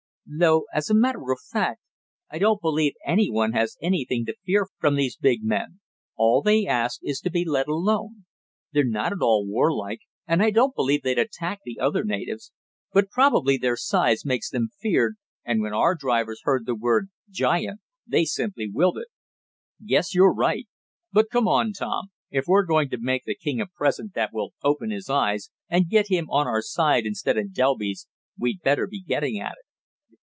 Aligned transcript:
Though, 0.33 0.63
as 0.73 0.89
a 0.89 0.95
matter 0.95 1.19
of 1.33 1.41
fact, 1.41 1.81
I 2.29 2.39
don't 2.39 2.61
believe 2.61 2.93
any 3.05 3.29
one 3.29 3.51
has 3.51 3.75
anything 3.81 4.23
to 4.27 4.35
fear 4.45 4.65
from 4.79 4.95
these 4.95 5.17
big 5.17 5.43
men. 5.43 5.81
All 6.15 6.41
they 6.41 6.65
ask 6.65 7.01
is 7.03 7.19
to 7.21 7.29
be 7.29 7.43
let 7.43 7.67
alone. 7.67 8.23
They're 8.71 8.85
not 8.85 9.11
at 9.11 9.21
all 9.21 9.45
warlike, 9.45 9.99
and 10.25 10.41
I 10.41 10.49
don't 10.51 10.73
believe 10.73 11.01
they'd 11.01 11.19
attack 11.19 11.59
the 11.65 11.81
other 11.81 12.05
natives. 12.05 12.53
But 12.93 13.09
probably 13.09 13.57
their 13.57 13.75
size 13.75 14.23
makes 14.23 14.49
them 14.49 14.69
feared, 14.79 15.15
and 15.43 15.59
when 15.61 15.73
our 15.73 15.95
drivers 15.95 16.39
heard 16.43 16.65
the 16.65 16.75
word 16.75 17.09
'giant' 17.29 17.81
they 18.07 18.23
simply 18.23 18.71
wilted." 18.71 19.07
"Guess 19.85 20.15
you're 20.15 20.33
right. 20.33 20.65
But 21.11 21.29
come 21.29 21.49
on, 21.49 21.73
Tom. 21.73 22.07
If 22.29 22.45
we're 22.47 22.63
going 22.63 22.89
to 22.91 22.97
make 22.97 23.25
the 23.25 23.35
king 23.35 23.59
a 23.59 23.65
present 23.67 24.13
that 24.13 24.31
will 24.31 24.53
open 24.63 24.91
his 24.91 25.09
eyes, 25.09 25.49
and 25.67 25.89
get 25.89 26.07
him 26.07 26.29
on 26.29 26.47
our 26.47 26.61
side 26.61 27.05
instead 27.05 27.37
of 27.37 27.53
Delby's, 27.53 28.07
we'd 28.39 28.61
better 28.61 28.87
be 28.87 29.01
getting 29.01 29.37
at 29.37 29.55
it." 29.59 29.65